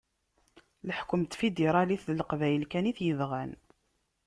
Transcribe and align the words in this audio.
Leḥkem 0.87 1.21
n 1.23 1.27
tfidiralit 1.31 2.03
d 2.09 2.11
Leqbayel 2.19 2.63
kan 2.71 2.89
i 2.89 2.93
t-yebɣan. 2.97 3.51